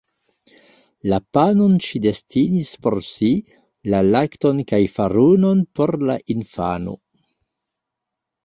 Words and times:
La 1.11 1.17
panon 1.37 1.75
ŝi 1.87 2.01
destinis 2.05 2.71
por 2.87 2.97
si, 3.09 3.29
la 3.95 4.01
lakton 4.07 4.63
kaj 4.73 4.81
farunon 4.97 5.63
por 5.81 5.95
la 6.11 6.17
infano. 6.39 6.99